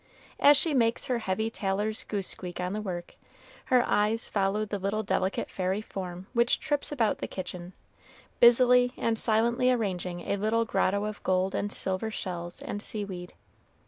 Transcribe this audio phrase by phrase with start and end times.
[0.39, 3.13] As she makes her heavy tailor's goose squeak on the work,
[3.65, 7.73] her eyes follow the little delicate fairy form which trips about the kitchen,
[8.39, 13.35] busily and silently arranging a little grotto of gold and silver shells and seaweed.